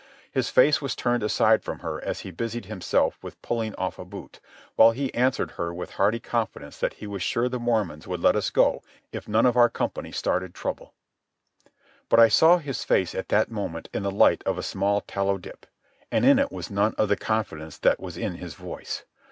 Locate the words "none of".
9.27-9.55, 16.71-17.07